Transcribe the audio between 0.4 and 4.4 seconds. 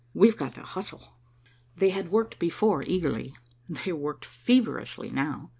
to hustle." They had worked before eagerly. They worked